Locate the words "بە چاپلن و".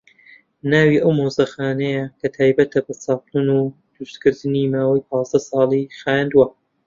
2.85-3.61